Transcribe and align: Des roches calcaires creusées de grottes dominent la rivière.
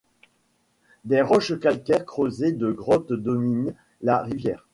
Des 1.05 1.21
roches 1.21 1.59
calcaires 1.59 2.07
creusées 2.07 2.53
de 2.53 2.71
grottes 2.71 3.13
dominent 3.13 3.75
la 4.01 4.23
rivière. 4.23 4.65